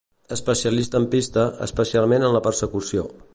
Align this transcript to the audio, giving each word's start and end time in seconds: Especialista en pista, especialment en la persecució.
Especialista 0.35 1.01
en 1.01 1.05
pista, 1.11 1.43
especialment 1.67 2.29
en 2.31 2.35
la 2.39 2.43
persecució. 2.49 3.07